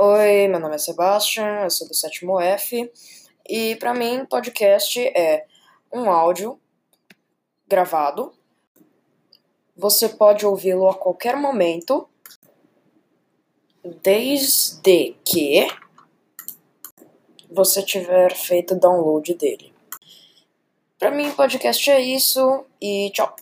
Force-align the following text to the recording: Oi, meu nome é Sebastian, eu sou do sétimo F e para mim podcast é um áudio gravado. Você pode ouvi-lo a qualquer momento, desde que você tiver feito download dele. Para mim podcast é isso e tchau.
Oi, 0.00 0.46
meu 0.46 0.60
nome 0.60 0.76
é 0.76 0.78
Sebastian, 0.78 1.64
eu 1.64 1.70
sou 1.70 1.88
do 1.88 1.92
sétimo 1.92 2.40
F 2.40 2.88
e 3.48 3.74
para 3.74 3.92
mim 3.92 4.24
podcast 4.24 4.96
é 5.08 5.44
um 5.92 6.08
áudio 6.08 6.56
gravado. 7.66 8.32
Você 9.76 10.08
pode 10.08 10.46
ouvi-lo 10.46 10.88
a 10.88 10.94
qualquer 10.94 11.36
momento, 11.36 12.08
desde 13.84 15.16
que 15.24 15.66
você 17.50 17.82
tiver 17.82 18.36
feito 18.36 18.76
download 18.76 19.34
dele. 19.34 19.74
Para 20.96 21.10
mim 21.10 21.32
podcast 21.32 21.90
é 21.90 22.00
isso 22.00 22.64
e 22.80 23.10
tchau. 23.10 23.36